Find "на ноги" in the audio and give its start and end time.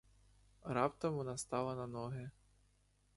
1.75-2.31